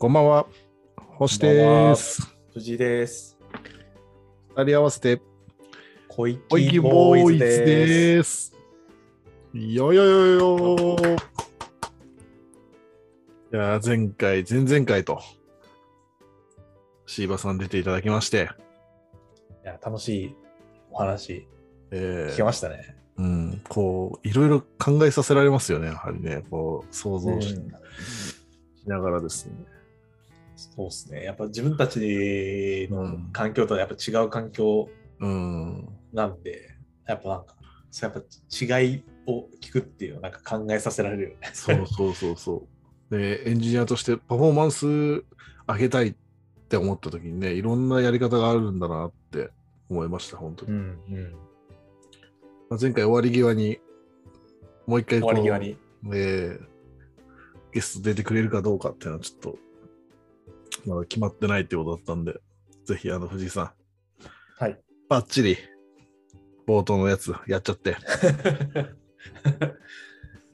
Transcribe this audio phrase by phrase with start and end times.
[0.00, 0.46] こんばんは。
[0.96, 2.34] 星です。
[2.54, 3.36] 藤井です。
[4.56, 5.20] 二人合わせて、
[6.08, 8.56] 小池ボボーイズです。
[9.52, 11.16] よよよよー。
[11.16, 11.16] い
[13.52, 15.20] やー、前回、前々回と、
[17.04, 18.48] シーバさん出ていただきまして、
[19.62, 20.36] いや楽しい
[20.90, 21.46] お話
[21.90, 22.96] えー聞けましたね。
[23.18, 27.70] うん、こう、いろいろ考えさせられますよね、やはりね、こう、想像し,、うん
[28.86, 29.52] ながらですね。
[30.60, 31.24] そうですね。
[31.24, 34.88] やっぱ自分たちの環境とはやっぱ違う環境
[35.20, 37.54] うん、なんで、やっぱなんか、
[37.90, 41.50] そうやっぱ違いを聞くっていうのはなんか考えさせられるよね。
[41.52, 42.66] そうそうそうそ
[43.10, 43.16] う。
[43.16, 45.24] で、エンジニアとしてパフォーマンス上
[45.78, 46.14] げたいっ
[46.68, 49.50] て思った時にね、いろんなやり方があるんだなって
[49.90, 50.72] 思いました、本当に。
[50.72, 51.32] んうん。
[52.70, 53.78] まあ前回終わり際に、
[54.86, 55.76] もう一回終わり際に。
[56.14, 56.70] えー
[57.72, 59.56] ゲスト出てくれるかどうかっていうのはちょっと、
[60.86, 62.40] まだ決まってないってことだったんで、
[62.84, 63.70] ぜひ、あの、藤井さん、
[64.58, 64.78] はい。
[65.08, 65.56] バッチリ、
[66.66, 67.96] 冒頭のやつやっちゃって、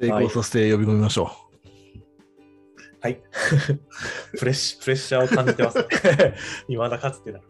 [0.00, 1.30] 成功させて呼び込みましょ
[3.00, 3.22] はい。
[4.38, 5.84] プレッシプレッシャーを感じてますね。
[6.68, 7.44] 未だかつてなく。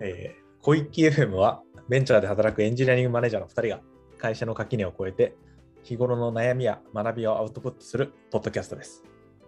[0.00, 3.82] えー、小池 FM はベンチャーで働くエンジニアリングマネージャーの2人が
[4.18, 5.36] 会社の垣根を越えて
[5.82, 9.04] 日頃の悩みや学びをアウトプットするポッドキャストです。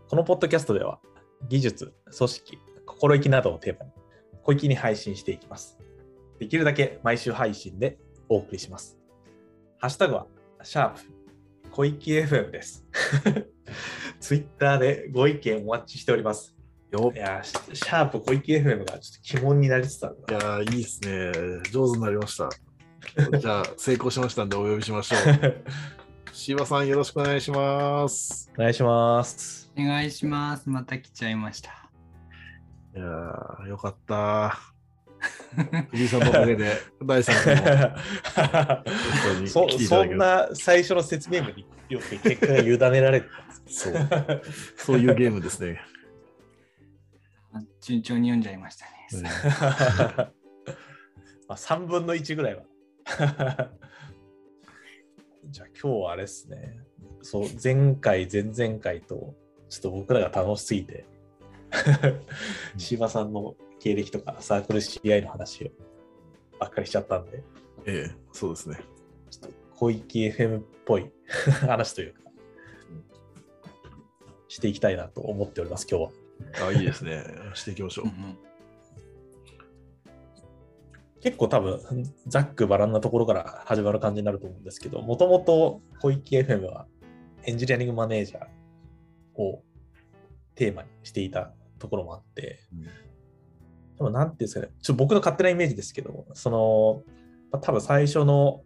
[0.08, 1.00] このポッドキャストでは
[1.48, 3.92] 技術、組織、心意気などをテーマに
[4.42, 5.79] 小池に配信していきます。
[6.39, 7.98] できるだけ毎週配信で
[8.29, 8.98] お送りします。
[9.79, 10.27] ハッシュタグは
[10.62, 11.01] シャープ
[11.70, 12.84] 小池 FM です。
[14.20, 16.57] ツイッターでご意見お待ちしております。
[16.92, 16.97] う。
[16.97, 21.33] よいやー、シシャープ小池 FM がちょっと鬼門になりつつあるいやー、いいですね。
[21.70, 22.48] 上手になりました。
[23.39, 25.27] じゃあ、成功しましたんでお呼びしましょう。
[25.27, 25.53] な。
[26.33, 28.51] シーバさん、よろしくお願いします。
[28.57, 29.66] お願いします。
[29.79, 30.69] お願いします。
[30.69, 31.70] また来ちゃいました。
[32.95, 34.59] いやー、よかった。
[35.91, 36.73] 藤井さんのおかげで、
[37.03, 37.95] 第3
[38.85, 43.29] 回 そそんな最初の説明文によって結果が委ねられて
[43.67, 44.09] そう、
[44.77, 45.81] そういうゲームですね。
[47.81, 48.92] 順調に読んじゃいましたね。
[51.48, 52.63] まあ3分の1ぐらいは。
[55.48, 56.81] じゃあ今日はあれですね。
[57.23, 59.35] そう、前回、前々回と、
[59.81, 61.05] ちょっと僕らが楽しすぎて、
[62.79, 65.69] 柴さんの経歴とかサークル CI の話を
[66.59, 67.42] ばっかりしちゃったんで、
[67.85, 68.81] ええ、そうですね。
[69.31, 71.11] ちょっと小池 FM っぽい
[71.61, 72.20] 話というか、
[74.48, 76.05] していきたいなと思っております、今日
[76.63, 76.69] は。
[76.69, 77.23] あ、いいですね。
[77.53, 78.11] していきましょううん。
[78.11, 78.39] うん
[81.23, 81.81] 結構多分、
[82.29, 86.86] ざっくばらんなところから始まる感じになると思うんですけど、もともと小池 FM は
[87.42, 89.65] エンジニアリングマネージャーを
[90.56, 92.58] テーマにしていたところもあって、
[93.96, 97.02] でもなんていうんですかね、ちょっと僕の勝手なイメージですけど、その、
[97.52, 98.62] まあ多分最初の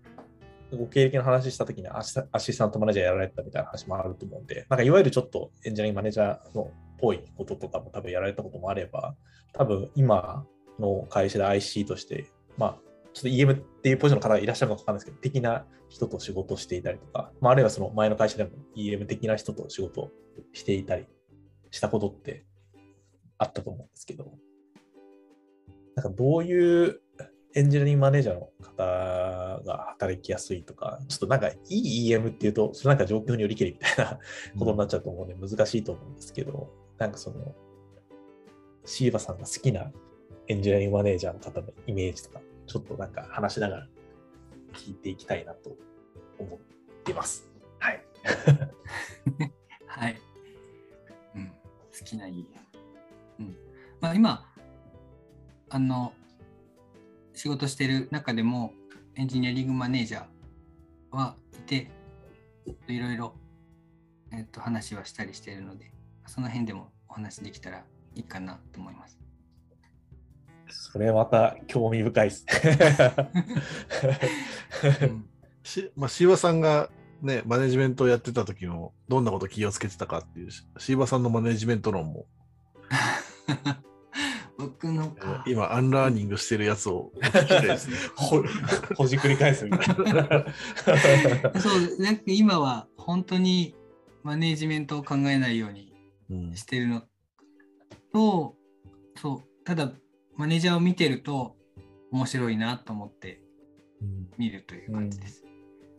[0.72, 9.16] ご経歴の話したときにアシアシスタントマネージャーやられてたみたいな話もあると思うんで、なんかいわゆるちょっとエンジニアリングマネージャーのっぽいこととかも多分やられたこともあれば、
[9.52, 10.44] 多分今
[10.78, 12.26] の会社で IC として、
[12.56, 12.78] まあ、
[13.12, 20.10] ちょっと EM っていうポジションの方がいらっしゃるのかわかんないですけど、的な人と仕事をしていたりとか、まあ、あるいはその前の会社でも EM 的な人と仕事を
[20.52, 21.06] していたり
[21.70, 22.44] したことって
[23.38, 24.32] あったと思うんですけど、
[25.96, 27.00] なんかどういう
[27.54, 34.18] エンジニアリングマネージャーの方が働きやすいとか、ちょっとなんかいい EM っていうと、それなんか状況によりけりみたいな
[34.58, 37.54] ことになっちゃうと思うんで難しいと思うんですけど、なんかその、
[38.84, 39.90] シーバさんが好きな
[40.48, 43.88] エンジニアリングマネージャーの方のイメージとか、ちょっとなんか話しながら
[44.74, 45.76] 聞いていきたいなと
[46.38, 46.58] 思っ
[47.04, 47.50] ています。
[47.80, 48.04] はい。
[49.86, 50.29] はい。
[52.04, 52.46] きないい。
[53.38, 53.56] うん。
[54.00, 54.46] まあ今、
[55.68, 56.12] あの、
[57.34, 58.72] 仕事してる中でも
[59.14, 61.90] エンジニアリングマネージャーはいて、
[62.88, 63.34] いろいろ、
[64.32, 65.92] えっと、話はしたりしているので、
[66.26, 69.18] その辺でもお話できたらいいかなと思います。
[70.68, 72.96] それまた興味深いですね。
[75.02, 75.26] うん
[75.62, 76.90] しまあ、さんが
[77.22, 82.26] ね、マネジメントをやってた時のどんなこと気をつけてたかっていう、し、しいばさんのマネジメント論も、
[84.58, 87.12] 僕の今、アンラーニングしてるやつを。
[88.14, 88.42] ほ
[88.94, 90.46] ほじくり返すみたいな。
[91.60, 93.74] そう、なんか今は本当に
[94.22, 95.94] マネージメントを考えないように
[96.30, 97.02] うんしてるの
[98.12, 98.54] と、
[99.16, 99.92] そう、ただ
[100.36, 101.56] マネージャーを見てると
[102.12, 103.42] 面白いなと思って
[104.36, 105.42] 見るという感じです。
[105.44, 105.49] うん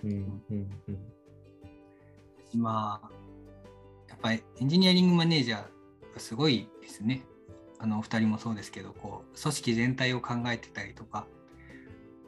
[0.04, 0.70] うんうん
[2.54, 3.02] 今、
[4.10, 5.68] やっぱりエンジニアリングマネージャーっ
[6.18, 7.24] すごいですね。
[7.80, 11.26] あのお二人もそうですけどこう組織全体を考えてたりとか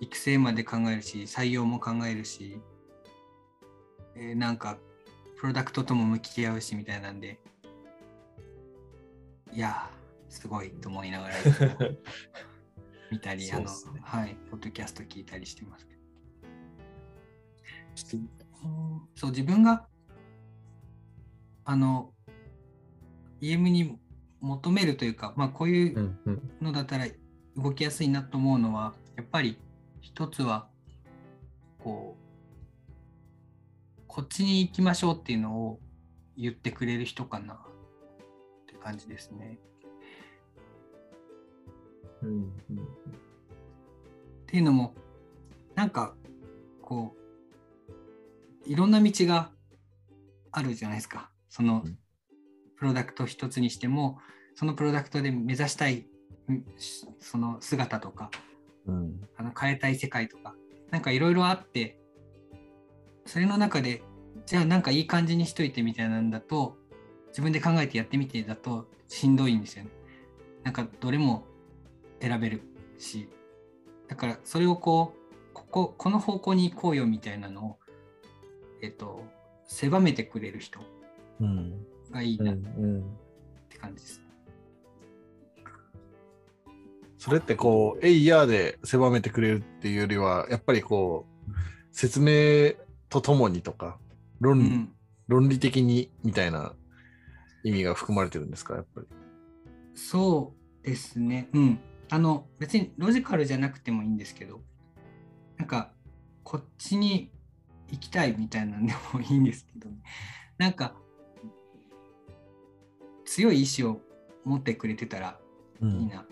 [0.01, 2.59] 育成まで考えるし採用も考えるし、
[4.15, 4.77] えーなんか
[5.39, 7.39] プロダクトとも向き合うしみたいなんで。
[9.51, 11.35] いやーすごいと思いながら
[13.11, 13.69] 見たり、 あの
[14.01, 15.87] はいポッドキャスト聞いたりしてます
[17.95, 19.85] そう自分が
[21.65, 22.11] あの
[23.41, 23.97] EM に
[24.39, 26.15] 求めるというか、まあ、こういう
[26.61, 27.07] のだったら
[27.55, 29.57] 動きやすいなと思うのはやっぱり
[30.01, 30.67] 一つは
[31.79, 35.79] こうこっちに行きましょうっていうのを
[36.37, 37.57] 言ってくれる人かなっ
[38.67, 39.57] て感じですね。
[42.21, 42.77] うんうん。
[42.77, 42.81] っ
[44.45, 44.93] ていうのも
[45.75, 46.15] なんか
[46.81, 47.22] こう
[48.65, 49.51] いろんな道が
[50.51, 51.97] あるじゃないですかそのうん
[52.75, 54.17] プロダクト一つにしても
[54.55, 56.05] そのプロダクトで目指したい
[57.19, 58.29] その姿とか
[58.87, 59.21] うん。
[59.37, 60.53] あの変えたい世界とか
[60.91, 61.97] なんかいろいろあって
[63.25, 64.03] それの中で
[64.45, 66.75] じゃあなんかいい感じにしといてみたいなんだと
[67.29, 69.91] 自分で考えてやってみてだとしんどいんですよね。
[70.63, 71.45] なんかどれも
[72.21, 72.61] 選べる
[72.97, 73.29] し
[74.07, 77.79] だからそれをこうこここの方向に行こうよみたいなのを
[78.83, 79.23] えっと
[79.65, 80.79] 狭めてくれる人
[81.39, 81.85] うん。
[82.11, 83.03] がいいなっん
[83.69, 84.21] て感じです。
[87.17, 91.51] それってこう、エイヤーで狭めてくれるっていうよりは、やっぱりこう、
[91.91, 92.73] 説明
[93.09, 93.97] とともにとか、
[94.41, 94.93] 論,、うん
[95.29, 96.75] 論理的にみたいな
[97.63, 99.07] 意味が含まれてるんですか、やっぱり？
[99.95, 100.53] そ
[100.83, 101.47] うですね。
[101.53, 101.79] うん。
[102.09, 104.61] あの、別にロジカルじゃなくてもいいんですけど、
[105.57, 105.93] なんか、
[106.43, 107.31] こっちに
[107.89, 109.89] 行きたいみたいなんでもいいんですけど、
[110.57, 110.95] なんか、
[113.25, 114.01] 強い意志を
[114.43, 115.39] 持ってくれてたら
[115.81, 116.25] ういいな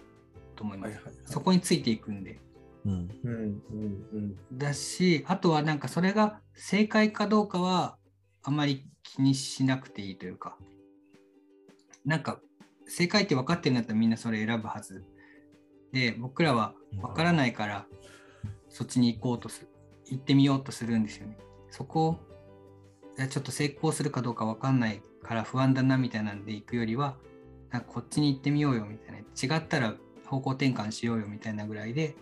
[0.56, 0.94] と思います。
[0.94, 2.40] はいはいはいそこについていくんで。
[2.86, 3.10] うん。
[3.24, 7.98] うんうんうんだし、あとはなんかそれが正解かどうかは
[8.44, 10.58] あまり気にしなくていいというか、
[12.06, 12.40] なんか
[12.88, 15.04] 正解って分かってるんだったらみんなそれ選ぶはず。
[15.92, 17.86] で、僕らは分からないから
[18.70, 19.68] そっちに行こうとする、
[20.12, 21.38] 行ってみようとするんですよね。
[21.70, 22.20] そこを
[23.30, 27.16] ちょっと成功するかどうか分かんないから不安だなみたいなんで行くよりは、
[27.72, 29.20] なんかこっちに行ってみようよみたいな、
[29.58, 29.96] 違ったら
[30.28, 32.16] 方向転換しようよみたいなぐらいで、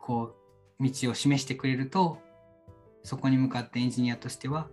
[0.00, 0.34] こ
[0.80, 2.18] う道を示してくれると
[3.04, 4.68] そこに向かってエンジニアとしては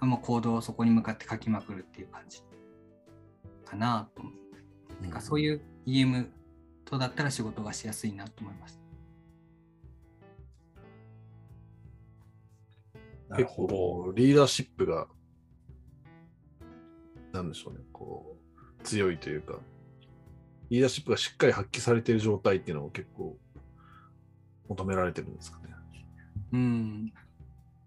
[0.00, 2.40] あもうコードをそこに向かって書きまくるっていう感じ
[3.66, 5.02] かなと思う。
[5.02, 6.28] なんかそういう EM
[6.86, 8.80] とだったら仕事がしやすいなと思います。
[13.30, 13.44] 結。
[13.56, 15.08] 構リーダーシップが、
[17.32, 18.36] なんでしょうね、こ
[18.80, 19.58] う、強いというか、
[20.70, 23.36] リーダーシップがしっかり発揮されている状態っていうのを結構
[24.68, 25.64] 求められてるんですかね。
[26.52, 27.12] うん、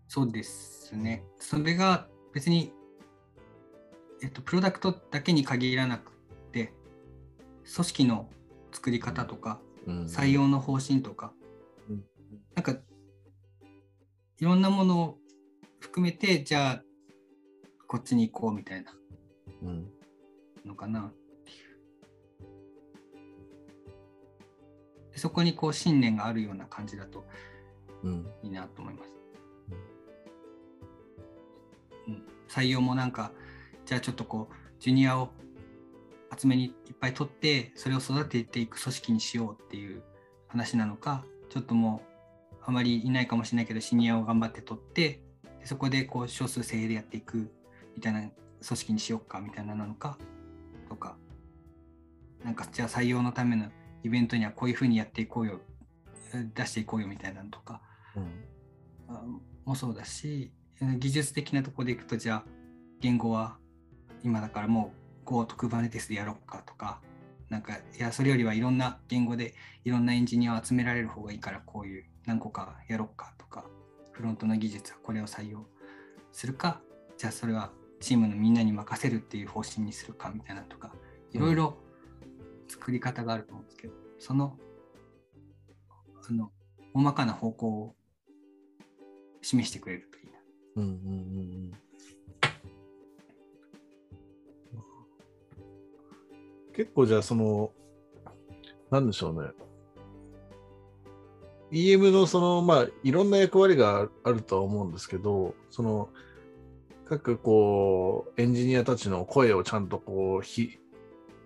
[0.07, 1.23] そうですね。
[1.39, 2.73] それが別に、
[4.21, 6.11] えっと、プロダクトだけに限らなく
[6.51, 6.73] て、
[7.73, 8.29] 組織の
[8.71, 11.33] 作り方とか、うん採用の方針とか、
[11.89, 12.03] うん
[12.53, 12.75] なんか
[14.39, 15.17] いろんなものを
[15.79, 16.83] 含めてじゃあ
[17.87, 18.93] こっちに行こうみたいな。
[19.63, 19.89] うん。
[20.65, 21.01] のかな。
[21.01, 21.11] っ
[21.43, 21.57] ていう
[25.11, 27.25] でそこにこう信念があるような感じだと
[28.03, 28.27] うん。
[28.43, 29.09] いいなと思います、
[32.07, 33.31] うん、採用もなんか
[33.85, 35.29] じゃあちょっとこうジュニアを
[36.37, 40.03] 集めにいっぱい取ってそれを育てていく組織にしようっていう
[40.47, 42.01] 話なのかちょっとも
[42.61, 45.21] うあまりいないかもしれないけどシニアを頑張って取ってで
[45.69, 47.51] そこでこう少数精鋭でやっていく
[47.95, 50.17] みたいな組織にしようかみたいななのか
[50.89, 51.15] とか。
[52.43, 53.65] なんかじゃあ採用のための
[54.01, 55.59] イベントにはこういうふうにやっていこうよ
[56.55, 57.81] 出していこうよみたいなのとか。
[58.15, 58.23] うん。
[59.09, 59.23] あ
[59.63, 62.43] もそうだしうん技術的なところでいくとじゃあ
[62.99, 63.57] 言語は
[64.23, 64.91] 今だからも
[65.23, 66.99] う Go と Kubernetes でやろうかとか。
[67.49, 69.53] なんかいやそれよりはいろんな言語で
[69.85, 73.65] いろんなエンジニアを集められる方がいいからこういう何個かやろうかとか
[74.19, 75.65] フロントの技術はこれを採用
[76.33, 76.81] するか
[77.17, 77.71] じゃあそれは
[78.01, 80.91] チームのみんなに任せるっていう方針にするかみたいなとか
[81.31, 81.77] いろいろ
[82.67, 84.57] 作り方があると思うんですけど、その
[86.29, 86.51] あの
[86.93, 87.95] 大まかな方向を
[89.41, 90.39] 示してくれるといいな。
[90.75, 90.95] うんうんう
[91.61, 91.71] ん
[96.75, 97.71] 結構じゃあその、
[98.89, 99.49] なんでしょうね。
[101.71, 106.09] EM のその、まあ、いろんな役割があるとは思うんですけど、その、
[107.09, 110.77] 各こうエンジニアたちの声をちゃんとこうひ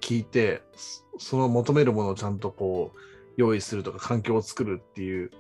[0.02, 0.62] 聞いて
[1.18, 3.00] その求めるものをちゃんとこう
[3.38, 5.32] 用意するとか環境を作るっていう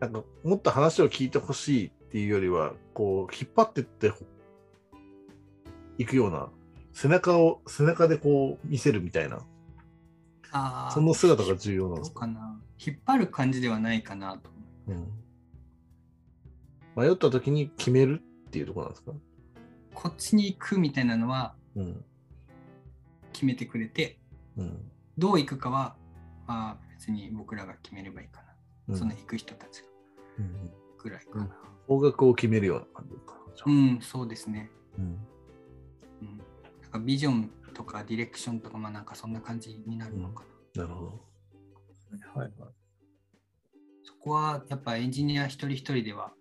[0.00, 4.12] なんかもっと話を聞いてほしいっていうよりはこう引っ張ってって
[5.98, 6.48] いくような
[6.92, 9.38] 背中を背中でこう見せるみたいな
[10.92, 12.58] その姿が重要なんですか、な？
[12.84, 14.50] 引っ張る感じではないかなと。
[14.88, 15.08] うん、
[16.96, 19.12] 迷った時に決めるっていうところなんですか、
[19.94, 22.04] こっちに行くみたいなのはうん
[23.32, 24.18] 決めてくれて、
[24.56, 25.96] うんどう行くかは、
[26.46, 28.46] まあ別に僕らが決めればいいかな。
[28.88, 29.88] うんその行く人たちが
[30.38, 31.48] うんぐらいかな。
[31.86, 33.34] 方角を決めるような感じか？
[33.66, 34.70] うん、そうですね。
[34.98, 35.04] うん
[36.22, 36.38] うん。
[36.82, 40.42] なんかビジョンとかディレクションとか、まあなんかそんな感じになるのか
[40.74, 40.82] な。
[40.82, 41.06] なるほど。
[42.34, 42.52] はいはい。
[44.02, 46.32] そこはやっぱエンジニア一人一人では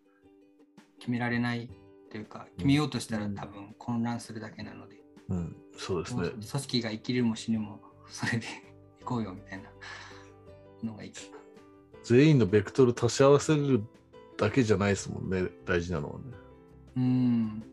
[0.98, 1.70] 決められない
[2.10, 4.96] というか、決めようとしたら多分混乱するだけなので、
[5.30, 6.44] うん、そうですね組。
[6.44, 7.80] 織が生きるも死ぬも
[8.10, 8.48] それで
[9.02, 9.70] 行こうよみたいな
[10.84, 11.28] のがいいかな。
[12.04, 13.84] 全員のベクトル足し合わせる
[14.38, 16.26] だけじゃないですもんね、大事なのはね。
[16.96, 17.64] うん。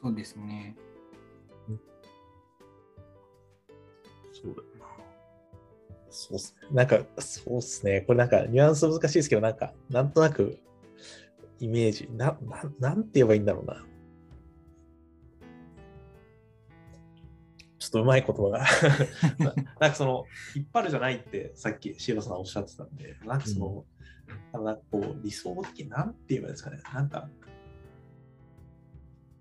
[0.00, 0.76] そうですね。
[4.42, 4.86] そうだよな。
[6.10, 6.68] そうっすね。
[6.72, 8.02] なんか、そうっすね。
[8.02, 10.58] これなんか、ニュアンス難しいですけど、なんか、なんとなく、
[11.58, 13.84] イメージ、な、ななんて言えばいいんだろうな。
[17.78, 18.66] ちょっとうまい言葉がな。
[19.80, 20.24] なんかその、
[20.54, 23.84] 引っ張るじゃないって、さっきシーロさんおっしゃってたんで、なんかその、
[24.52, 26.80] あのなんかこう、理想的、なんて言えばいいですかね。
[26.92, 27.28] なんか、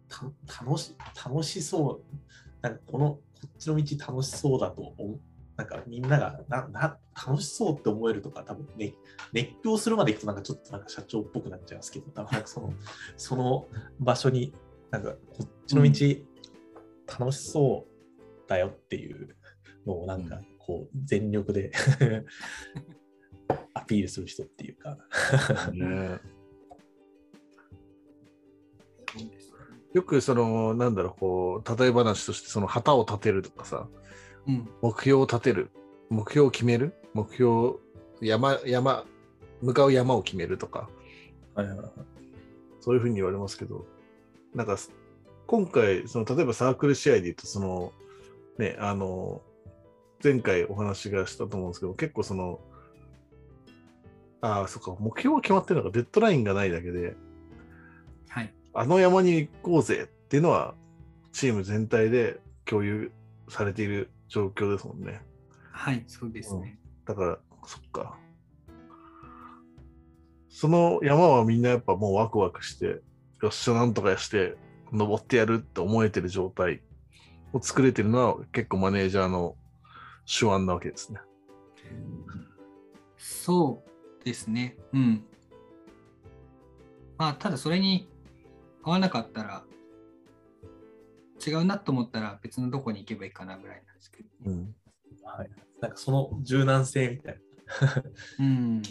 [0.07, 2.15] た楽し楽しそう、
[2.61, 5.19] なんかこの、こっちの道楽しそうだと思う。
[5.57, 8.93] なんかみんながなな楽しそうって思えるとか、多分ね、
[9.31, 12.73] 熱狂するまで行くとなんかちょっとなんか社長っぽくなっちゃいますけど、多分なんかその
[13.15, 13.67] その
[13.99, 14.53] 場所に、
[14.91, 15.89] なんかこっちの道、
[17.19, 19.35] 楽しそうだよっていう
[19.85, 21.71] のをなんかこう全力で
[23.73, 24.97] アピールする人っていうか、
[25.71, 26.19] ね、
[29.95, 33.87] よくその、なんだろう、こう、例え話として、その旗を立てるとかさ、
[34.45, 34.69] うん。
[34.81, 35.71] 目標を立てる、
[36.09, 37.75] 目標を決める、目標、
[38.19, 39.05] 山、山、
[39.61, 40.89] 向かう山を決めるとか、
[41.55, 41.91] はいはいはい
[42.81, 43.87] そういうふうに言われますけど、
[44.53, 44.77] なんか、
[45.47, 47.93] 今回、その例えばサークル試合で言うと、その、
[48.59, 49.41] ね、あの、
[50.21, 52.59] 前回お話がしたと思うんですけど、結構その、
[54.41, 57.15] ああ、そっか、目標が決まってるのがデッドラインがないだけで、
[58.27, 58.53] はい。
[58.75, 60.75] あの山に行こうぜっていうのは、
[61.31, 63.11] チーム全体で共有
[63.47, 65.21] されている状況ですもんね。
[65.71, 66.77] はい、そうですね。
[67.05, 68.17] だから、そっか。
[70.49, 73.01] その山はみんなやっぱもうワクワクして、
[73.41, 74.57] よっしゃ、なんとかして、
[74.91, 76.81] 登ってやるって思えてる状態
[77.53, 79.55] を作れてるのは結構マネージャーの
[80.25, 81.19] 手腕なわけですね。
[83.17, 83.83] そ
[84.21, 84.77] うですね。
[84.93, 85.23] うん。
[87.17, 88.09] まあ、ただそれに
[88.85, 89.63] 合わなかったら、
[91.45, 94.75] 違うなと思ったら別のどこに行けばいいかなぐらいなんですけど、うん。
[95.23, 95.49] はい。
[95.81, 98.03] なんかその柔軟性みたいな。
[98.39, 98.81] うん。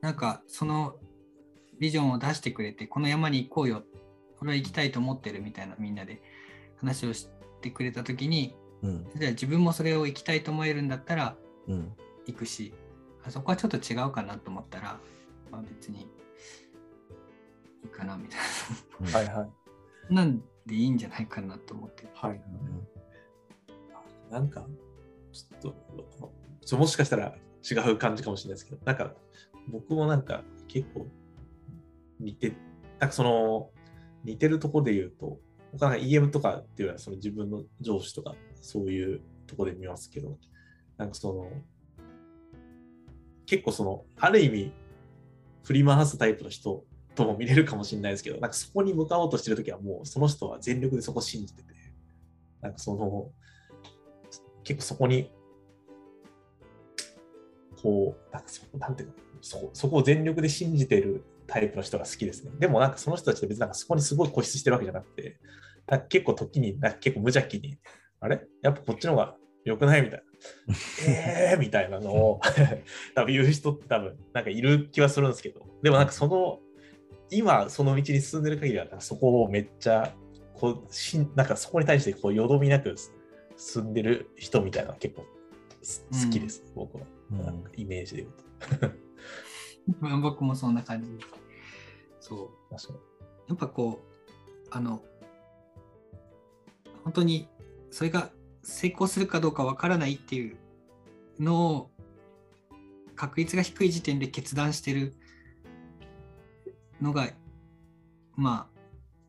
[0.00, 0.96] なんかその
[1.78, 3.84] ビジョンを出してくれて、この山に行こうよ、
[4.40, 6.20] 俺は行きたいと思ってるみたいなみんなで
[6.76, 7.28] 話をし
[7.62, 9.10] てくれたときに、うん。
[9.14, 11.36] じゃあ自分もそれを行きたいと思えるんだったら
[11.68, 11.92] うん。
[12.26, 12.74] 行くし、
[13.24, 15.00] あそこはちょっと違うかなと思ったら、
[15.52, 16.08] まあ別に
[17.98, 19.42] かなみたいはいは
[20.10, 20.14] い。
[20.14, 20.22] な。
[20.22, 22.08] なんでいいんじゃないかなと思って。
[22.14, 22.40] はい。
[24.30, 24.66] なんか、
[25.32, 25.74] ちょっと、
[26.64, 27.34] ちょもしかしたら
[27.68, 29.14] 違う感じかもしれないですけど、なんか、
[29.68, 31.06] 僕もなんか結構
[32.20, 32.54] 似て、
[32.98, 33.70] なんかその、
[34.24, 35.40] 似てるところで言うと、
[35.72, 40.38] 僕はなんか EM とかっていうのはその自分の上司とかそういうところで見ますけど、
[40.96, 41.50] なんかその、
[43.46, 44.72] 結構その、ある意味、
[45.64, 46.84] 振り回すタイプの人
[47.18, 51.74] とも見れるかもしれないですけど、なんかそこに向かおうとしてるときはもうその人は全力でそこを信じてて、
[52.60, 53.30] なんかその、
[54.64, 55.30] 結構そこに、
[57.82, 59.14] こう、なんかそなんていうの？
[59.40, 62.50] そそこを全力で信じてるタイプの人が好きですね。
[62.58, 65.38] でもなんかその人たちって別になんかそこにすごい固執してるわけじゃなくて、
[65.86, 67.78] なんか結構時に、なんか結構無邪気に、
[68.20, 68.42] あれ？
[68.62, 70.24] やっぱこっちの方が良くないみたいな。
[71.08, 72.40] えーみたいなのを
[73.14, 76.60] 多分言う人って多分なんかいる気はするんですけど、でもなんかその、
[77.30, 80.14] 今その道に進んでる限りは、そこをめっちゃ、
[80.54, 82.96] こうしんなんかそこに対してこうよどみなく
[83.56, 85.24] 進んでる人みたいなのが結構
[85.82, 87.04] す好きです、僕は。
[87.32, 88.90] うんなんかイメージで言うと。
[90.00, 91.26] ま あ僕もそんな感じです。
[92.20, 92.74] そう。
[92.74, 92.98] 確かに
[93.48, 95.02] やっぱこう、あの
[97.04, 97.48] 本当に
[97.90, 98.30] それが
[98.62, 100.56] 成功するかどうかわからないっていう
[101.38, 101.90] のを
[103.16, 105.14] 確率が低い時点で決断してる
[107.00, 107.28] のが
[108.36, 108.80] まあ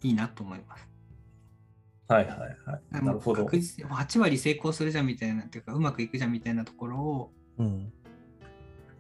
[0.02, 0.88] いいなと思います。
[2.08, 2.82] はいはいはい。
[2.92, 3.46] なるほど。
[3.46, 7.94] 確実に8割成功するじゃんみたいなっていうかうまくいくじゃんみたいなところをうん。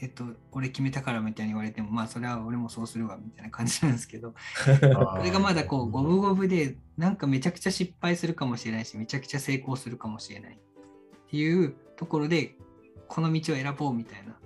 [0.02, 0.24] えっと、
[0.54, 4.34] 俺決めたからみたいに言われても、まあ、それは俺もそうするわみたいな感じなんですけど、
[4.64, 12.56] これがまだこう、五分五分で、なんかめちゃくちゃ失敗するかもしれないし、めちゃくちゃ成功するかもしれないっていうところで、
[13.10, 14.40] この道を選ぼうみたいな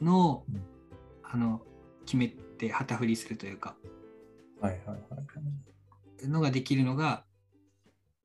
[0.00, 0.62] のを、うん
[1.24, 1.62] あの、
[2.04, 3.74] 決めて旗振りするというか、
[4.60, 4.94] はいはいは
[6.22, 6.28] い。
[6.28, 7.24] のができるのが、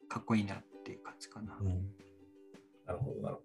[0.08, 1.58] かっこいいなっていう感じかな。
[1.60, 1.90] うん
[2.86, 3.42] なるほどなるほ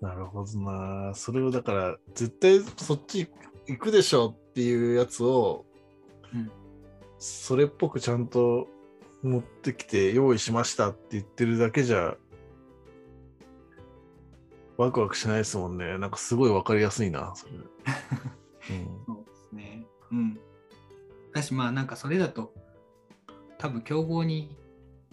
[0.00, 0.08] ど。
[0.08, 1.14] なるほどな。
[1.14, 3.28] それをだから、絶対そっち
[3.66, 5.64] 行くでしょっていうやつを、
[6.34, 6.50] うん
[7.16, 8.68] それっぽくちゃんと
[9.22, 12.16] 持ってきて用意しましたって言ってるだけじゃ、
[14.76, 15.96] ワクワクしないですもんね。
[15.98, 17.52] なんかすごいわかりやすいな、それ。
[18.70, 19.86] うんそうですね。
[20.10, 20.38] うん。
[21.32, 22.54] だし、まあなんかそれだと、
[23.58, 24.56] 多分競合に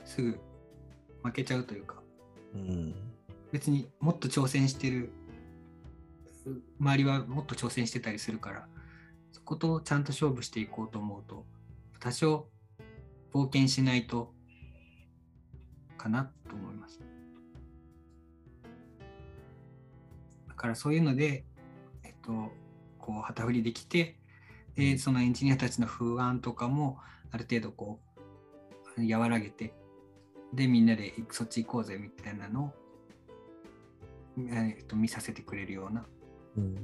[0.06, 0.40] すぐ
[1.24, 2.02] 負けちゃうというか、
[2.54, 2.96] うん。
[3.52, 5.12] 別にもっと挑戦してる、
[6.46, 8.68] う周りはもっと挑戦してたりするから、
[9.32, 11.46] そことちゃんと勝負していこうと思うと、
[12.00, 12.48] 多少
[13.34, 14.34] 冒険しないと、
[15.98, 17.00] かなと思います。
[20.48, 21.46] だからそういうので、
[22.04, 22.52] えっと、
[23.02, 24.18] こう旗振りできて、
[24.76, 27.00] で、そのエンジニアたちの不安とかも
[27.32, 28.00] ある程度こ
[28.98, 29.74] う、和らげて、
[30.54, 32.74] で、みんなでそっち行こうぜみたいなのを、
[34.38, 36.06] えっと、見させてくれるような
[36.58, 36.76] うん。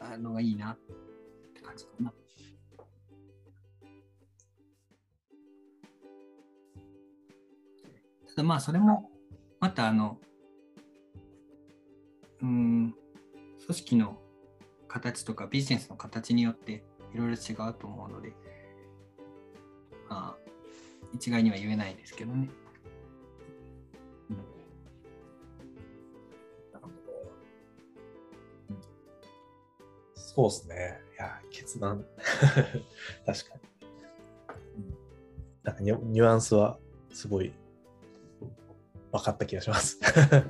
[0.00, 0.78] あのがいいなっ
[1.54, 2.12] て感じかな。
[8.28, 9.10] ただまあそれも
[9.58, 10.18] またあの
[12.40, 12.94] うーん
[13.66, 14.18] 組織の
[14.90, 16.82] 形とかビジネスの形によって
[17.14, 18.32] いろいろ違うと思うので
[20.08, 20.50] まあ
[21.14, 22.48] 一概には言えないですけどね。
[26.72, 26.94] なるほど。
[30.14, 31.00] そうですね。
[31.18, 32.04] いや、決断。
[33.26, 33.60] 確かに。
[34.76, 34.94] うん
[35.62, 36.78] なんかニュアンスは
[37.12, 37.52] すごい
[39.12, 39.98] 分かった気がします。
[40.00, 40.46] 確か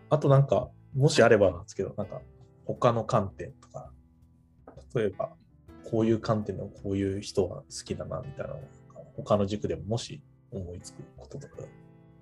[0.10, 2.22] あとなんか、もしあればなんですけど、なんか
[2.66, 3.92] 他の観点とか、
[4.96, 5.32] 例えば
[5.90, 8.68] こういう観点のこういう人が好きだなみたいなのが
[9.16, 11.54] 他の軸でももし思いつくこととか。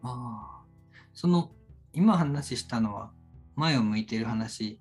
[0.03, 0.65] ああ、
[1.13, 1.51] その
[1.93, 3.11] 今話したのは
[3.55, 4.79] 前を向いている話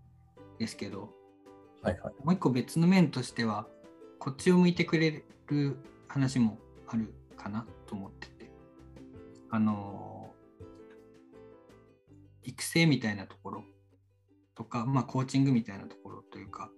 [0.58, 1.10] ですけど、
[1.82, 2.14] はいはい。
[2.24, 3.66] もう一個別の面としては、
[4.18, 5.76] こっちを向いてくれる
[6.08, 8.50] 話もあるかなと思ってて、
[9.50, 10.23] あのー
[12.44, 13.64] 育成みたいなところ
[14.54, 16.70] とか、まあコーチングみたいなところというか、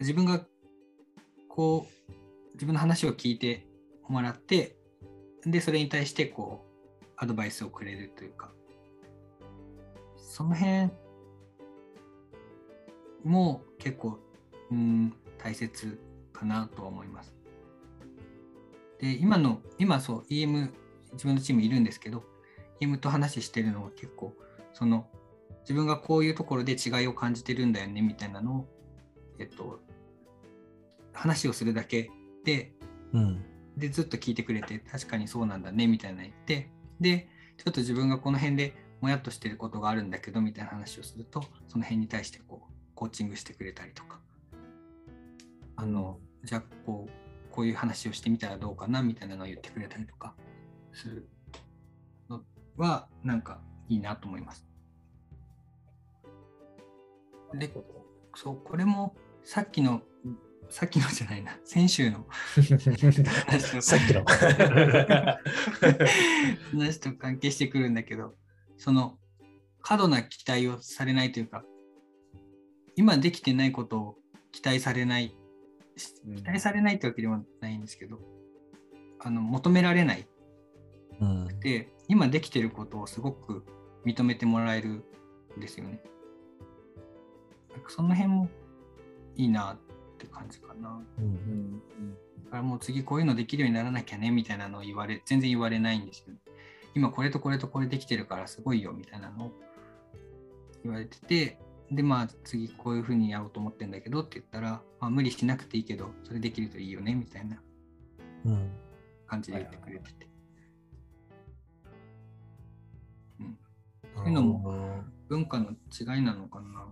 [0.00, 0.44] 自分が
[1.48, 2.12] こう、
[2.54, 3.66] 自分の話を聞いて
[4.08, 4.76] もらって、
[5.46, 6.64] で、それに対してこ
[7.02, 8.52] う、アドバイスをくれるというか、
[10.16, 10.90] その辺
[13.22, 14.18] も結構、
[14.70, 16.00] うん、大切
[16.32, 17.34] かなとは思います。
[19.00, 20.72] で、今の、今そう、EM、
[21.12, 22.24] 自分のチームいるんですけど、
[22.80, 24.34] EM と話してるのは結構、
[24.74, 25.08] その、
[25.62, 28.68] 自分がこういうところで違いを感じてるんだよね、みたいなのを、
[29.38, 29.80] えっと、
[31.12, 32.10] 話をするだけ。
[32.44, 32.74] で、
[33.12, 33.44] うん。
[33.76, 44.20] で、ずっと聞いてくれて、確かにそうなんだね、みたいなの言って、で、ちょっと自分がこの辺でもやっとしてることがあるんだけど、みたいな話をすると、その辺に対してこう、コーチングしてくれたりとか、
[45.76, 50.34] あの、じゃあ、こう、こういう話をしてみたらどうかな、みたいなのを言ってくれたりとか
[50.92, 51.28] する
[52.28, 52.44] の
[52.76, 54.66] は、なんかいいなと思います。
[57.54, 57.72] で、
[58.34, 60.02] そう、これもさっきの、
[60.68, 62.26] さっきの じゃないな、先週の。
[63.80, 64.24] さっきの。
[66.72, 68.34] 話と関係してくるんだけど、
[68.76, 69.18] その
[69.80, 71.64] 過度な期待をされないというか、
[72.96, 74.18] 今できてないことを
[74.52, 75.36] 期待されない、
[76.36, 78.20] 期待されないってわけではないんですけど、
[79.20, 80.26] あの求められない
[81.20, 81.60] うん。
[81.60, 83.64] で、今できてることをすごく
[84.04, 85.04] 認めてもらえる
[85.56, 86.02] んですよね。
[87.88, 88.48] その辺も
[89.36, 89.78] いいなっ
[90.18, 91.02] て感じかな。
[91.18, 91.80] うん。
[92.44, 96.40] だからもう次こういうのできるようにならなきゃねみたいなのを言われ、全然言われないんですよね。
[96.94, 99.52] 今これとこれとこれできてるからすごいよみたいなのを
[100.84, 101.58] 言われてて、
[101.90, 107.60] でまあ次こういうふうにやろうと思ってんだけどって言ったら、まあ、無理しなくていいけどそれできるといいよねみたいな
[108.46, 108.70] うん。
[109.26, 110.28] 感じで言ってくれてて、
[114.14, 116.86] そういうのも文化の違いなのかな。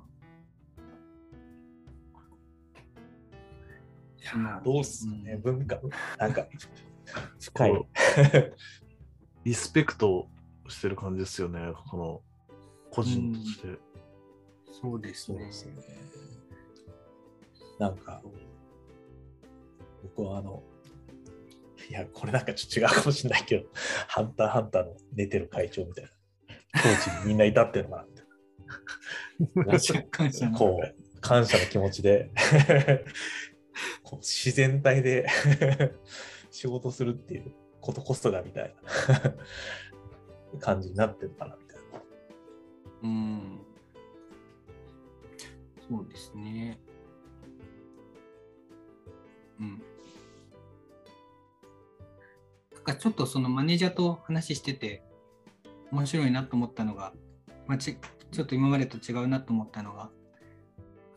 [4.19, 5.43] そのどうっすかね、うん。
[5.43, 5.79] 文化。
[6.19, 6.47] なんか、
[7.41, 7.71] 深い。
[7.71, 7.87] こ
[9.45, 10.29] リスペクト
[10.69, 12.23] してる感じですよね、この
[12.91, 13.79] 個人として。
[14.81, 15.39] そうですね。
[15.39, 15.75] そうですね。
[17.79, 18.23] なんか、
[20.03, 20.63] 僕はあの、
[21.91, 23.69] いや、これなんかちょっと違うかもしれないけど、
[24.09, 26.11] ハンターハンターの寝てる会長みたいな、
[26.73, 28.23] 当時にみんないたっていうのかなって。
[30.11, 32.31] 感謝のこう、感謝の気持ちで、
[34.03, 35.27] こう自然体で
[36.51, 39.33] 仕事するっていうことこそがみたいな。
[40.61, 42.03] 感じになってるかなみたいな。
[43.03, 43.61] うん。
[45.89, 46.79] そうですね。
[49.59, 49.83] うん。
[52.75, 55.03] なんかちょっとそのマネージャーと話してて
[55.93, 57.13] 面白いなと思ったのが、
[57.67, 57.97] まあ、ち
[58.31, 60.11] ちょっと今までと違うなと思ったのが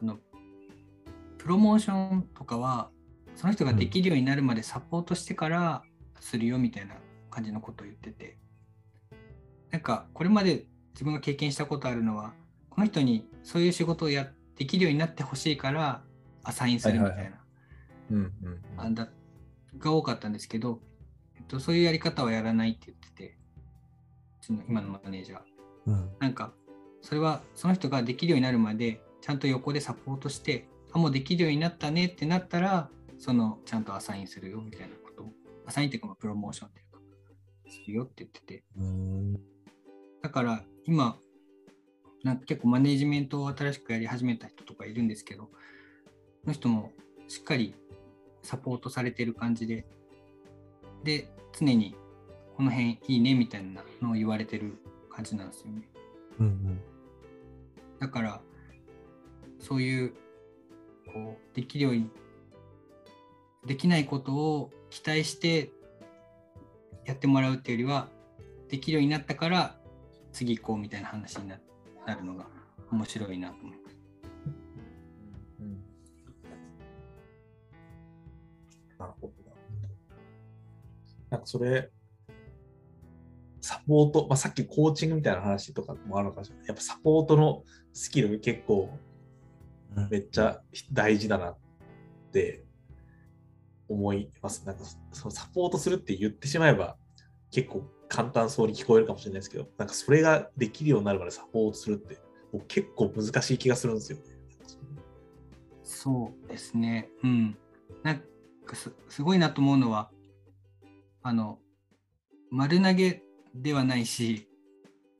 [0.02, 0.18] あの
[1.38, 2.90] プロモーションとかは
[3.36, 5.84] その人ができるようになるまでサポートしてから
[6.20, 6.96] するよみたいな
[7.30, 8.38] 感じのことを言ってて。
[9.72, 12.34] なんかこれまで自分が経験したことあるのは
[12.70, 16.02] この人にそういう仕事をやできるようになってほしいから
[16.44, 17.32] アサインするみたいな、
[19.78, 20.80] が多かったんですけど、
[21.36, 23.38] えっと、そういうやり方はやらないって言ってて。
[23.38, 23.45] う
[24.46, 25.40] ちの今のマネージャー
[25.88, 26.10] うん。
[26.20, 26.54] なんか
[27.02, 35.32] それはその人ができるようになるまでちゃんと横でサポートしてあもうできるようになったねってなったらそのちゃんとアサインするよみたいなことを
[35.66, 37.00] アサインっていうかまあプロモーションっていうか
[37.70, 39.34] するよって言っててうん。
[40.22, 41.18] だから今
[42.24, 45.50] なんか結構マネージメントを新しくやり始めた人とかいるんですけど
[46.42, 46.92] その人も
[47.28, 47.76] しっかり
[48.42, 49.86] サポートされてる感じで
[51.04, 51.96] で常に
[52.56, 54.78] この辺いいねみたいなのを言われてる
[55.10, 55.90] 感じなんですよね
[56.40, 56.80] うん。
[58.00, 58.42] だから
[59.60, 60.14] そういう
[61.14, 62.10] こうできるように
[63.66, 65.72] できないことを期待して
[67.06, 68.10] やってもらうっていうよりは
[68.70, 69.78] できるようになったから
[70.32, 71.60] 次行こうみたいな話にな
[72.06, 72.46] なるのが
[72.92, 73.98] 面白いなと思います。
[75.60, 75.84] うん
[79.00, 79.56] なるほどな。
[81.32, 81.90] なんかそれ、
[83.66, 86.68] サポート、まあ、さっきコーチングみたいな話とかもあるのかもしれない。
[86.68, 88.96] やっぱサポートのスキル結構
[89.96, 90.62] うんめっちゃ
[90.94, 91.58] 大事だなっ
[92.32, 92.64] て
[93.90, 94.64] 思います。
[94.68, 96.96] なんかそのサポートするって言ってしまえば
[97.50, 102.20] 結構簡単そうに聞こえるかもしれないですけど、なんかそれができるようになるまでサポートするって
[102.54, 104.26] もう結構難しい気がするんですよね。
[105.82, 107.10] そうですね。
[107.24, 107.58] うん。
[108.04, 108.22] なん
[108.64, 110.12] かすすごいなと思うのは、
[111.24, 111.58] あの、
[112.52, 113.25] 丸投げ
[113.56, 114.48] ではないし、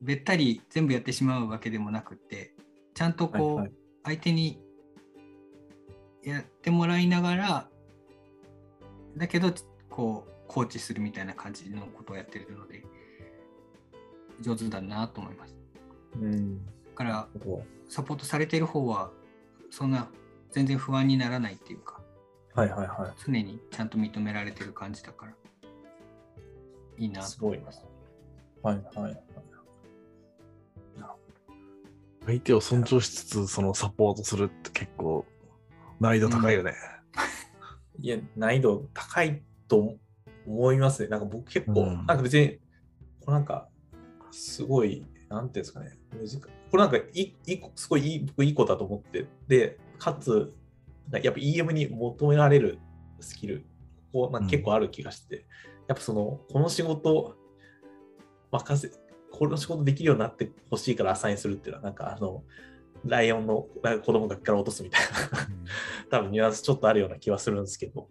[0.02, 2.54] べったり全部やってしまうわけでもなくって、
[2.94, 3.72] ちゃんとこう、
[4.04, 4.60] 相手に
[6.22, 7.68] やってもらいながら、
[9.16, 9.52] だけど、
[9.88, 12.84] こう、コーチするみたいな感じのことをやってるので、
[14.40, 15.56] 上手だなと思います。
[16.20, 16.64] うん。
[16.64, 19.10] だから、こサポートされてる方は、
[19.70, 20.10] そんな
[20.50, 22.02] 全然不安にならないっていうか、
[22.54, 25.32] うはいはいは常にちゃんと認められてる感じだから、
[26.98, 27.20] いいな。
[27.20, 27.22] い。
[27.24, 27.66] すごいな。
[27.66, 27.95] はい
[28.66, 29.16] はいはい。
[32.26, 35.24] 相手を尊重しつつ、そのサポートするって結構
[36.00, 36.74] 難易度高いよね。
[38.00, 39.94] いや、難易度高いと
[40.44, 41.08] 思いますね。
[41.08, 42.58] なんか僕結構、うんなんか別に、
[43.20, 43.68] これなんか、
[44.32, 45.96] すごい、なんていうんですかね、
[46.72, 47.36] これなんかいい
[47.76, 50.52] すごいいい僕いいことだと思って、で、かつ、
[51.12, 52.80] やっぱ EM に求められる
[53.20, 53.64] スキル、
[54.12, 55.46] ここなんか結構ある気がして、
[55.86, 57.36] やっぱその、この仕事、
[58.58, 58.90] 任せ、
[59.30, 62.42] この仕事できるようになってほしいからアサインするっていうのは、なんかあの、
[63.04, 63.66] ライオンの
[64.04, 65.48] 子供がから落とすみたいな。
[66.10, 68.08] 多分ニュアンスちょっとあるような気はするんですけど、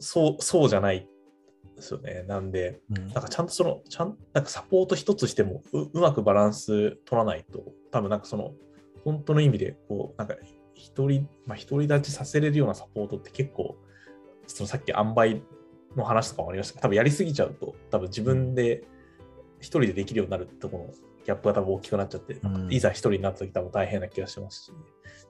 [0.00, 1.08] そう、そうじゃない
[1.74, 2.24] ですよね。
[2.26, 3.06] なんで、うん。
[3.08, 8.54] なんかちゃんとその、ちゃん、なんかサポート一つしてもううまくバランス取らないと、多分なんかその、
[9.04, 10.36] 本当の意味で、こう、なんか
[10.74, 13.76] 一人、まあ独り立ちさせれるようなサポートって結構、
[14.46, 15.42] そのさっき塩梅
[15.96, 18.84] の話とかもありました多分やりすぎちゃうと、多分自分で
[19.60, 20.90] 一人でできるようになるところの
[21.26, 24.72] ギャップが多分大きくなっちゃって、うんいざ一人になった時多分大変な気がしますし、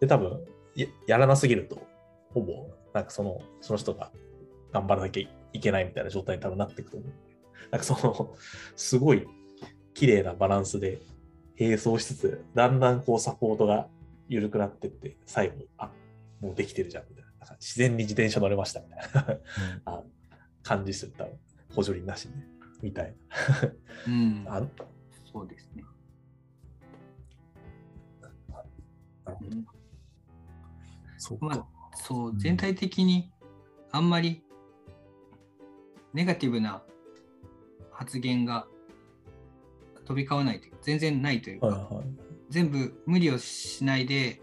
[0.01, 1.79] で、多分ややらなすぎると、
[2.35, 4.11] ほぼ、なんかその、その人が
[4.73, 7.11] 頑張らなきゃいけないみたいな状態に多分なっていくと思う。
[7.71, 8.35] なんかその、
[8.77, 9.27] すごい
[9.95, 11.01] 綺麗なバランスで
[11.59, 13.89] 並走しつつ、だんだんこうサポートが
[14.29, 15.91] 緩くなってって、最後、あ
[16.41, 17.31] もうできてるじゃんみたいな。
[17.41, 19.39] なんか自然に自転車乗れましたみたいな
[19.87, 20.03] あ
[20.67, 21.39] 感じする、多分
[21.75, 22.35] 補助輪なしで、
[22.83, 23.15] みたい
[24.09, 24.57] うんな。
[24.57, 24.63] あ
[25.33, 25.85] そうですね。
[31.19, 31.69] そうまあか。
[31.95, 33.31] そうう、ん全体的に
[33.93, 34.43] あんまり
[36.13, 36.83] ネガティブな
[37.93, 38.67] 発言が
[40.05, 42.05] 飛び交わないというか、全然ないというか、はいはい。
[42.51, 44.41] 全部無理をしないで、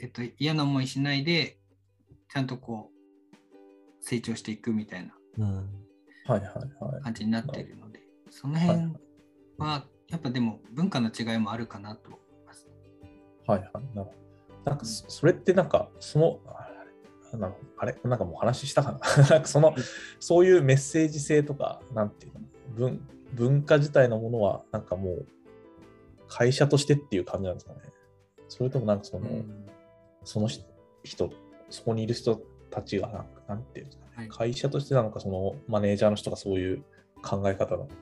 [0.00, 1.58] えっと、嫌な思いしないで、
[2.28, 2.96] ちゃんとこう、
[4.00, 5.56] 成長していくみたいなうん。
[5.56, 7.02] はいはいはい。
[7.02, 8.94] 感じになっているので、その辺
[9.58, 12.68] は、やっぱでも文化の違いもあるかなと思います。
[13.46, 13.96] はいはい。
[13.96, 14.10] なる
[14.64, 16.68] なんかそそれってなんか、その、あ
[17.32, 19.74] れなんかあれなんかもう話したかな なんかその、
[20.18, 22.40] そういうメッセージ性とか、なんていうの？
[22.74, 23.00] 文
[23.34, 25.26] 文化自体のものは、なんかもう、
[26.28, 27.80] 会社としてっていう感じなんですかね。
[28.48, 29.26] それともなんかその、
[30.24, 30.64] その人、
[31.04, 31.30] 人
[31.70, 34.10] そこにいる人たちがなんか、なんていうんですかね。
[34.16, 36.84] はい会社としてなのか、そのマネージャーの人がそういう
[37.22, 37.94] 考え方なのか。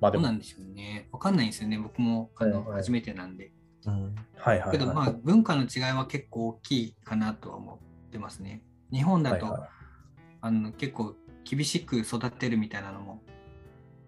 [0.00, 1.08] まあでも、はいどうなんでしょうね。
[1.12, 1.78] わかんないんですよね。
[1.78, 3.52] 僕もあの、はいはい初めてなんで。
[3.86, 4.14] うん。
[4.36, 4.70] はいはい。
[4.72, 8.62] けど、まあ、文化の違いは結構大きいかなとは思ってますね。
[8.92, 9.70] 日本だと、はいはい
[10.44, 11.14] あの結構
[11.44, 13.22] 厳しく育てるみたいなのも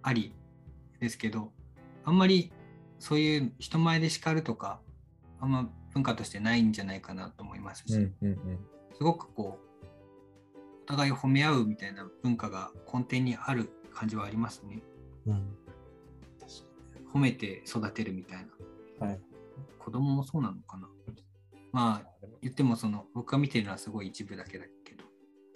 [0.02, 0.34] あり
[1.00, 1.52] ですけど、
[2.04, 2.52] あんまり
[2.98, 4.80] そういう人前で叱るとか、
[5.40, 8.58] あんま文化としてないんじゃないかなと思いますし、うんうんうん。
[8.96, 9.63] すごくこう、お
[10.86, 14.82] 互い褒め合うみたいな文化が根底にある感じはありますね。
[15.26, 15.56] うん。
[17.12, 18.46] 褒めて育てるみたい
[19.00, 19.06] な。
[19.06, 19.20] はい。
[19.78, 20.88] 子供もそうなのかな。
[21.72, 25.04] まあ、言ってもその僕が見てるのはすごい一部だけだけど。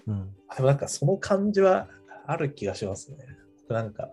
[0.09, 0.35] うん。
[0.57, 1.89] でもなんかその感じは
[2.27, 3.19] ある気がしますね。
[3.63, 4.11] 僕なんか、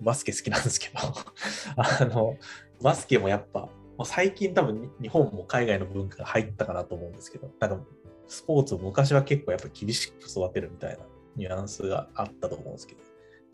[0.00, 0.98] バスケ好きなんですけど、
[1.76, 2.36] あの、
[2.82, 3.68] バスケもやっぱ、
[4.04, 7.84] 最近多分に日本も海外の文化が入ったかなと思うんですけど、なんか
[8.30, 10.98] スポーツ昔は結構やっぱ厳しく育てるみたいな
[11.34, 13.00] ニュアンスがあったと思うんですけど、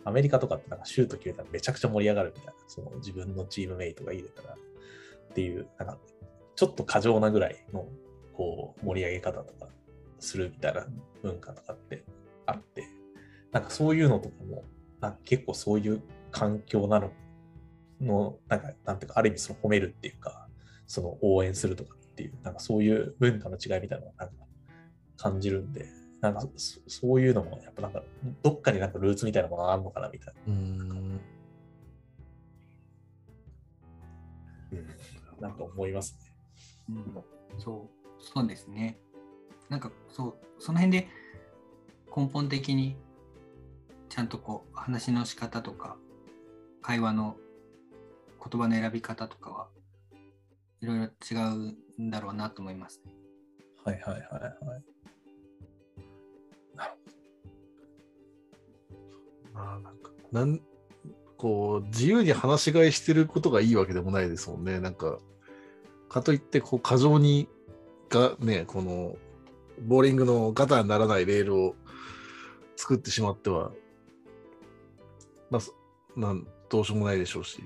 [0.05, 5.99] アメリカとかってなんかシュート決めたらめちゃくちゃ盛り上がるみたいな、その自分のチームメイトがいるからっていう、なんか
[6.55, 7.89] ちょっと過剰なぐらいの
[8.35, 9.71] こう盛り上げ方とか
[10.21, 10.87] するみたいな
[11.23, 12.05] 文化とかって
[12.45, 12.85] あって、
[13.53, 14.63] なんかそういうのとかも、
[15.01, 17.13] なんか結構そういう環境なの、
[18.03, 20.49] の、なんか、なんていうか、ある意味その褒めるっていうか、
[20.87, 24.46] その応援するとかっていう、なんかそういう文化の違いみたいなのをなんか
[25.17, 25.87] 感じるんで、
[26.21, 28.03] なんかそそういうのも、やっぱなんか、
[28.43, 31.21] どっかになんかルーツみたいなものがあるのかなみたいな、うん。
[35.41, 36.33] なんか思いますね。
[36.89, 37.25] うん、
[37.59, 38.99] そう、そうですね。
[39.69, 41.09] なんかそう、その辺で
[42.17, 42.97] 根本的に
[44.09, 45.97] ちゃんとこう話の仕方とか
[46.81, 47.37] 会話の
[48.43, 49.69] 言葉の選び方とかは
[50.81, 51.35] いろいろ違
[51.99, 53.13] うんだろうなと思いますね。
[53.85, 54.96] はいはいはいはい。
[59.57, 60.61] まあ、なんか、なん、
[61.39, 64.81] こう、自由に話し飼いしてることがいいわけでもないですもんね。
[64.81, 65.19] なんか、
[66.09, 67.49] かといって、こう、過剰に、
[68.11, 69.17] が、ね、この、
[69.81, 71.75] ボーリングのガタにならないレールを
[72.77, 73.73] 作ってしまっては、
[75.51, 77.63] まあ、なん、どうしようもないでしょうし、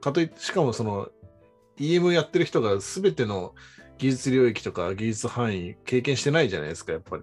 [0.00, 1.10] かといって、しかもその、
[1.78, 3.54] EM やってる人が全ての
[3.98, 7.22] 技術領域とか技術範囲経験してないじゃないですか、やっぱり。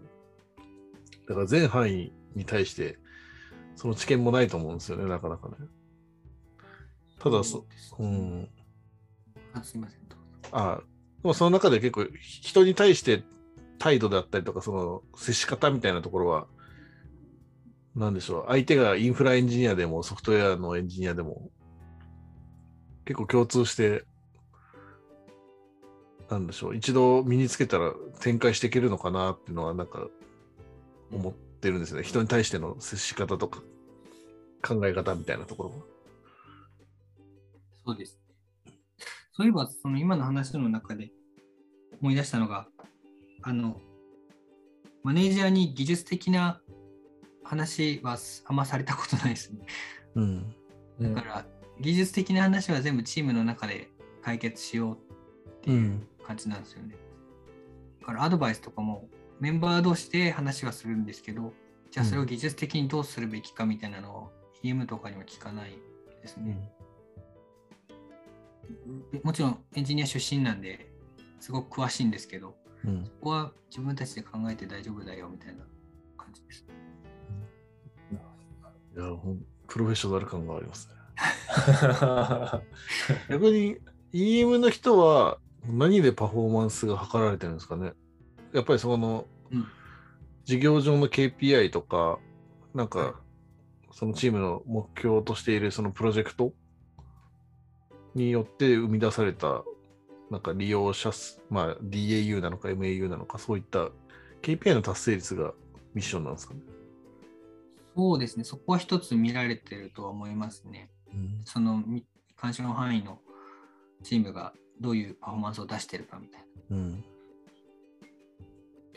[1.27, 2.97] だから全範囲に対して、
[3.77, 5.55] その知見もないと思うんですよね、なかなかね。
[7.19, 7.65] ただそ、
[7.99, 8.49] うん。
[9.53, 10.01] あすみません。
[10.51, 10.81] あ
[11.21, 13.23] でもその中で結構人に対して
[13.79, 16.47] 態度だったりとか、その接し方みたいなところは、
[17.95, 21.51] なんでしょう、相手がインフラエンジニアでもソフトウェアのエンジニアでも、
[23.05, 24.05] 結構共通して、
[26.29, 30.07] なんでしょう、一度身につけたら展開していけるのかなっていうのは、なんか
[31.11, 31.33] 思っ
[31.67, 32.03] てるんですよね。
[32.03, 33.61] 人に対しての接し方とか、
[34.65, 35.75] 考え方みたいなところは。
[37.85, 38.17] そうです。
[39.33, 41.11] そういえば、その今の話の中で
[42.01, 42.67] 思い出したのが、
[43.41, 43.79] あの、
[45.03, 46.61] マネージャーに技術的な
[47.43, 49.59] 話はあんまされたことないですね。
[50.15, 50.53] うん。
[50.99, 51.45] うんだから、
[51.79, 53.89] 技術的な話は全部チームの中で
[54.23, 54.97] 解決しようっ
[55.61, 56.95] ていう感じなんですよね。
[57.99, 59.07] だから、アドバイスとかも
[59.39, 61.53] メンバー同士で話はするんですけど、
[61.91, 64.31] じゃあそれを技術的にどうするべきかみたいなのを
[64.63, 65.77] EM とかには聞かない
[66.21, 66.71] ですね。
[69.23, 70.89] もちろんエンジニア出身なんで
[71.39, 73.03] すごく詳しいんですけど、うん。
[73.03, 75.63] ここは自分たちで考えて大丈夫だよみたいな
[76.17, 76.65] 感じです。
[78.95, 80.95] いや、ほんプロフェッショナル感がありますね。
[83.29, 83.77] 逆に
[84.13, 87.93] EM の人は何でパフォーマンスが測られてるんですかね？
[88.53, 89.67] やっぱりその、うん
[90.45, 92.19] 事業上の KPI とか、
[92.73, 93.13] なんか、はい
[93.91, 96.53] そのチームの目標としているそのプロジェクト
[98.13, 99.63] によって生み出された、
[100.29, 103.89] なんか利用者数、まあ DAU なのか MAU なのか、そういった
[104.41, 105.53] KPI の達成率が
[105.93, 106.61] ミッションなんですかね？
[107.95, 110.91] そうですね、そこは一つ見られてるとは思いますね。
[111.43, 112.05] そのみ
[112.35, 113.19] 干渉範囲の
[114.03, 116.77] チームがどういうパフォーマンスを出してるかみたいな。
[116.77, 117.03] うん。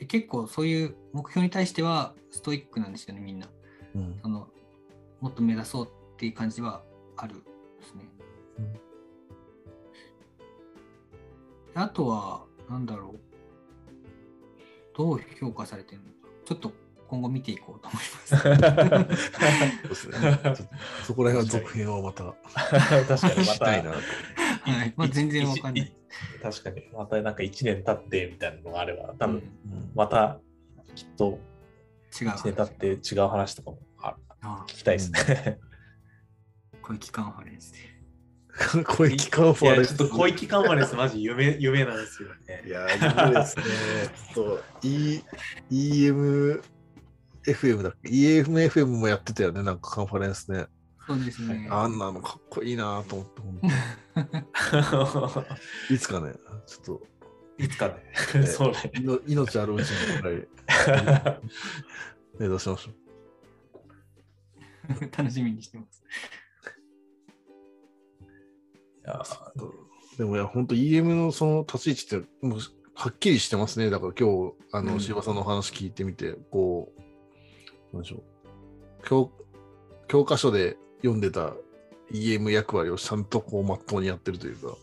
[0.00, 3.48] で結構そういう目標に対してはストイックなんですよね、みんな。
[3.94, 4.18] うん。
[4.22, 4.48] その
[5.20, 6.82] もっと目指そうっていう感じは
[7.16, 7.34] ある
[7.78, 8.08] ですね。
[8.58, 8.90] うん
[11.74, 13.20] あとは、なんだろう。
[14.96, 16.12] どう評価されてるのか。
[16.44, 16.72] ちょっと
[17.08, 18.36] 今後見ていこうと思います。
[18.36, 18.50] そ
[19.86, 20.68] うですね。
[21.04, 22.34] そこら辺は続編をまた
[23.06, 23.64] 確かにました。
[23.66, 24.94] はい。
[24.96, 25.96] まあ、全然わかんない。
[26.42, 29.42] 確かに、またなんか1年経ってみたいなのがあれば、多分、
[29.94, 30.40] また
[30.94, 31.38] きっと
[32.20, 32.28] 違う。
[32.28, 35.58] 1年経って違う話とかもああ聞きたいですね。
[36.82, 37.78] 小池カンファレンスで。
[38.84, 39.96] 小池カンファレンス。
[39.96, 42.70] ちょっと小池カンファレンスマジ夢夢なんですよねい。
[42.70, 43.64] やー、いいですね。
[44.34, 45.20] ちょっと、E、
[45.70, 46.62] EM、
[47.46, 50.66] FM だっけ ?EMFM もやってたよね、なんかカンファレンスね。
[51.06, 51.68] そうですね。
[51.70, 53.42] あんなのかっこいいなと思って
[55.90, 56.34] いつかね、
[56.66, 57.02] ちょっと
[57.58, 57.94] いつかね、
[58.40, 58.92] ね そうね。
[59.26, 60.48] 命あるうちにぐらい
[62.38, 62.90] 目指しましょ
[65.16, 66.02] 楽しみにしてます。
[69.04, 69.22] いや
[69.56, 70.18] う。
[70.18, 72.58] でもいや、本当 EM のその立ち位置って、もう
[72.94, 73.90] はっきりしてますね。
[73.90, 76.92] だから今日、あの、うん柴さんの話聞いてみて、こ
[77.92, 78.22] う、なんでしょう。
[79.04, 79.32] 教
[80.08, 81.54] 教科書で読んでた
[82.12, 84.76] EM 役割をちゃんとこう、まっとうにやってるというか。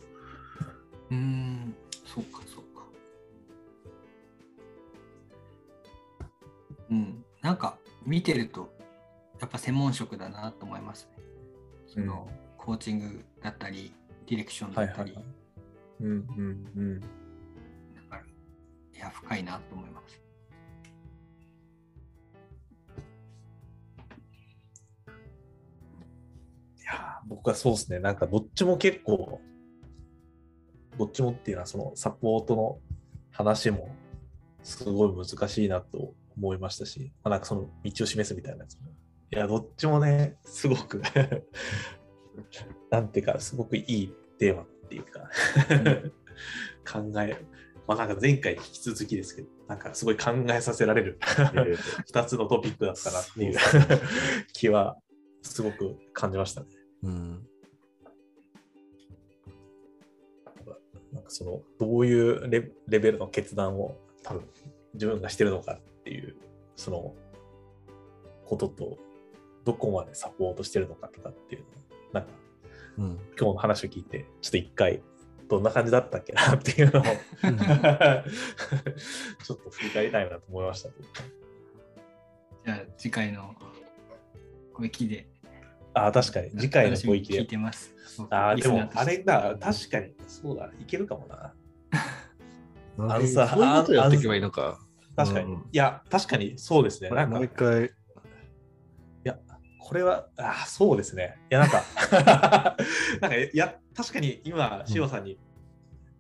[1.10, 2.84] うーん、そうか、そうか。
[6.90, 8.74] うん、なんか見てると、
[9.40, 11.24] やっぱ専門職だなと思いますね。
[11.88, 13.94] その、コーチングだったり、
[14.28, 15.26] ディレクションだったり、はいはいはい。
[16.02, 17.00] うんうんうん。
[17.00, 17.08] だ
[18.10, 20.27] から、いや、深いなと思います。
[27.28, 29.42] 僕はそうですね、なんかどっちも結構、
[30.98, 32.80] どっちもっていうのはそのサポートの
[33.32, 33.90] 話も
[34.64, 38.88] すごい難しいなと思いましたし、まあ、なんかその道を示すみたいなやつも。
[39.32, 41.02] いや、どっちもね、すごく
[42.90, 45.30] なんていうか、すごくいいテーマっていうか
[46.90, 47.38] 考え、
[47.88, 51.20] まあなんか前回に引き続きですけど、なんかすごい考えさせられる
[52.12, 53.58] 2つのトピックだったなっていう
[54.54, 54.98] 気は
[55.42, 56.68] すごく感じましたね。
[57.04, 57.48] うん。
[61.14, 64.44] なんかそのどういうレレベルの決断を多分
[64.94, 66.36] 自分がしてるのかっていう
[66.76, 67.14] その
[68.46, 68.98] ことと
[69.64, 71.66] どこまでサポートしてるのかとかっていう
[72.14, 72.30] なんか
[72.98, 73.20] うん。
[73.40, 75.02] 今日の話を聞いてちょっと一回
[75.48, 77.04] どんな感じだったっけなっていうのを
[79.44, 80.90] ちょっと振り返りたいなと思いました。
[80.90, 83.56] じゃあ、次回の
[86.06, 87.48] あ、確かに次回の楽しみに聞い。
[87.48, 87.94] てます。
[88.30, 91.36] ああ、でもあれだ、確確かにそうだ、いけるかもな。
[93.00, 94.80] ああのさそういうことやっていけばいいのか。
[95.16, 95.54] 確かに。
[95.54, 97.10] うんいや、確かにそうですね。
[97.10, 97.92] なんかもう一回。
[99.88, 101.38] これは、あそうですね。
[101.50, 101.82] いや、なんか、
[103.22, 105.40] なんか、いや、確かに今、うん塩さんに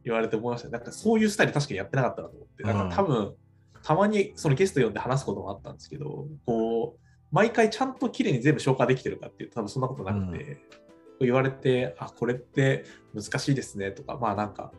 [0.06, 3.36] 言われて思いました、なんか、そういうスタイル確かにやってなかったなと思って、なんか、多分、
[3.84, 10.62] たまにそのゲスト呼んで話すこともあったんですけど、こう、毎回ちゃんと綺麗に全部消化できてるかっていうと、多分そんなことなくて、こ
[11.22, 14.72] う言われて、あ、これって難しいですねとか、まあなんか、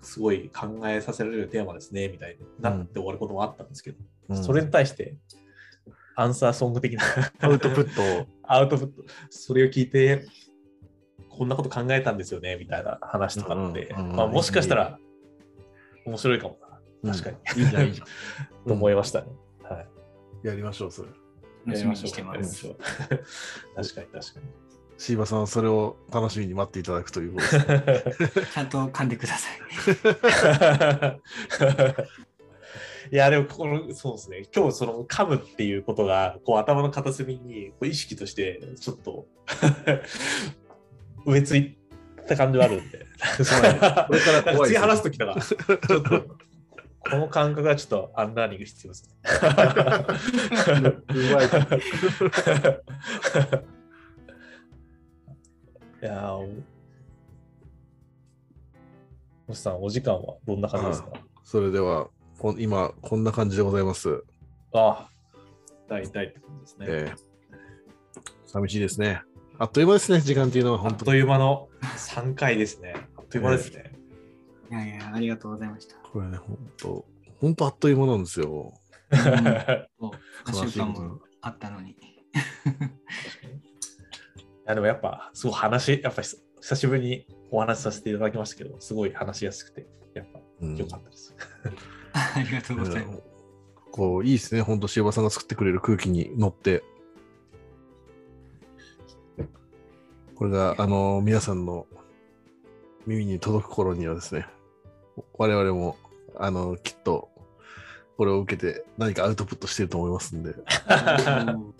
[0.00, 5.16] すごい考えさせられるテーマですね、みたいになって終わることもあったんですけど、うんそれに対して、
[6.16, 7.02] アンサーソング的な
[7.40, 8.26] アウトプットを。
[8.44, 10.24] アウトプット、それを聞いて、
[11.28, 14.98] こんなこと考えたんですよね、みたいな話とかって、うんうんうんまあ、もしかしたら
[16.06, 16.58] 面白いかも
[17.02, 18.06] な、確かに、いいじゃん、いいじゃん。
[18.66, 19.28] と思いましたね。
[19.62, 19.80] は
[20.44, 20.46] い。
[20.46, 21.08] やりましょう、それ。
[21.66, 22.42] 楽しみにしてま。
[22.42, 22.76] すしょう。
[23.76, 24.40] 確かに、確か
[24.98, 28.40] シーバさんはそれを楽しみに待っていただくということです。
[28.40, 28.46] に。
[28.54, 29.58] ちゃんと噛んでください。
[33.12, 39.26] いや、でもこの、そうですね、今日その噛むっていうことが、こう頭の片隅にこう意識として、ちょっと
[41.26, 41.76] 植え付い
[42.28, 42.98] た感じはあるんで、
[43.36, 43.44] こ
[44.14, 46.36] れから怖い次話すときとか、ちょっと、
[47.10, 49.16] この感覚がちょっとアンラーニング必要ですね。
[51.08, 51.46] うまい。
[56.02, 56.48] いやー、お
[59.48, 61.10] 星さん、お時間はどんな感じですか？
[61.44, 64.22] それでは、こん今、こんな感じでございます。
[64.72, 65.08] ああ、
[65.88, 66.86] 大体って感じですね。
[66.88, 67.32] えー
[68.46, 69.22] 寂しいですね。
[69.58, 72.92] あっという間ですね、時間っていうのは本当あっという間の3回ですね。
[73.16, 73.91] あっという間ですね。
[74.72, 75.96] いやいや、ありがとうございました。
[75.96, 77.04] これね、本当
[77.42, 78.72] 本当あっという間なんですよ。
[79.12, 79.86] そう素晴ら
[80.46, 81.90] 3しいこと週間もあったのに。
[81.92, 81.96] い
[84.64, 86.28] やでもやっぱ、すごい話、やっぱり
[86.60, 91.36] 久しぶりにお話しさせていただきましたけど、すごい話しやすくて、やっぱうん良かったです。
[92.14, 93.22] ありがとうございます。
[93.90, 96.82] こう、いいですね、本当塩場さんが作ってくれる空気に乗って。
[100.34, 101.86] これが、あの、皆さんの
[103.06, 104.46] 耳に届く頃にはですね、
[105.38, 105.96] 我々も、
[106.36, 107.30] あの、きっと、
[108.16, 110.54] これを受けて何かアウトプットしてると思いますんで、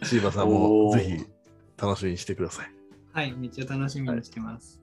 [0.02, 1.26] シーバさんもぜひ
[1.76, 2.72] 楽しみにしてください。
[3.12, 4.80] はい、めっちゃ楽しみにしてます。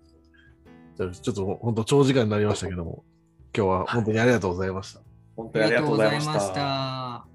[0.95, 3.03] じゃあちょっと本当長時間になりましたけども、
[3.55, 5.01] 今日は本当にありがとうございました。
[5.35, 6.53] 本当にありがとうございました。
[6.53, 7.27] た。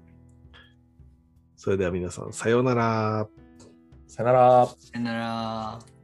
[1.55, 3.27] それでは皆さん、さようなら。
[4.07, 4.65] さよなら。
[4.65, 5.94] さよなら。